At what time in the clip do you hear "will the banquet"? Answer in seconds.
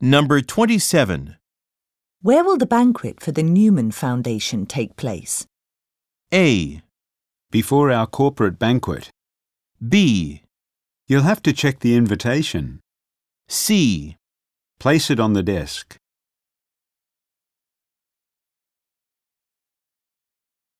2.44-3.18